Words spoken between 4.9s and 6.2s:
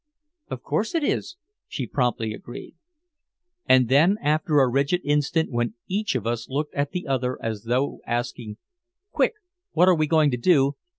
instant when each